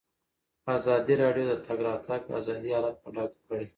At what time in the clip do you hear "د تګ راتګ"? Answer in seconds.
1.51-2.21